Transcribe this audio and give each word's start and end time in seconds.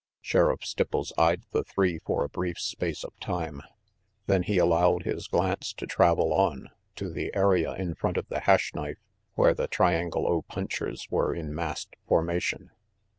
Sheriff 0.19 0.61
Stipples 0.61 1.11
eyed 1.15 1.43
the 1.51 1.63
three 1.63 1.99
for 1.99 2.23
a 2.23 2.27
brief 2.29 2.57
space 2.57 3.03
of 3.03 3.13
time; 3.19 3.61
then 4.25 4.41
he 4.41 4.57
allowed 4.57 5.03
his 5.03 5.27
glance 5.27 5.73
to 5.73 5.85
travel 5.85 6.33
on, 6.33 6.69
to 6.95 7.11
the 7.11 7.29
area 7.35 7.73
in 7.73 7.93
front 7.93 8.17
of 8.17 8.27
the 8.27 8.39
Hash 8.39 8.73
Knife 8.73 8.97
where 9.35 9.53
the 9.53 9.67
Triangle 9.67 10.25
O 10.25 10.41
punchers 10.41 11.07
were 11.11 11.35
in 11.35 11.53
massed 11.53 11.93
formation. 12.07 12.71